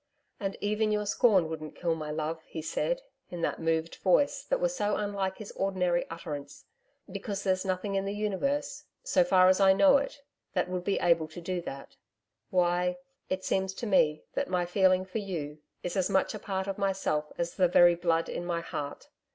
[0.39, 4.59] 'And even your scorn wouldn't kill my love,' he said, in that moved voice that
[4.59, 6.65] was so unlike his ordinary utterance
[7.11, 10.97] 'because there's nothing in the Universe, so far as I know it, that would be
[10.97, 11.97] able to do that.
[12.49, 12.97] Why,
[13.29, 16.79] it seems to me that my feeling for you is as much a part of
[16.79, 19.07] myself as the very blood in my heart.